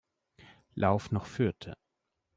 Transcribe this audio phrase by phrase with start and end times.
[0.73, 1.77] Lauf noch führte.